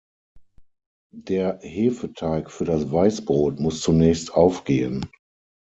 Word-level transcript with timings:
Der 1.13 1.59
Hefeteig 1.61 2.49
für 2.49 2.65
das 2.65 2.91
Weißbrot 2.91 3.59
muss 3.59 3.81
zunächst 3.81 4.33
aufgehen. 4.33 5.05